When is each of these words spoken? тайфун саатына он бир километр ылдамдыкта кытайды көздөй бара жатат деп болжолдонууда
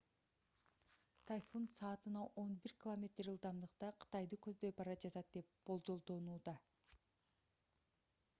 тайфун 1.31 1.67
саатына 1.73 2.23
он 2.43 2.55
бир 2.63 2.73
километр 2.85 3.29
ылдамдыкта 3.35 3.91
кытайды 4.07 4.41
көздөй 4.47 4.75
бара 4.81 4.97
жатат 5.05 5.31
деп 5.39 5.53
болжолдонууда 5.69 6.59